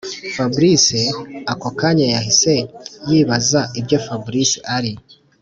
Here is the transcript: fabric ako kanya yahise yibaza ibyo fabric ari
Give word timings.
fabric 0.35 0.85
ako 1.51 1.69
kanya 1.79 2.05
yahise 2.13 2.53
yibaza 3.09 3.61
ibyo 3.79 3.97
fabric 4.05 4.51
ari 4.75 4.93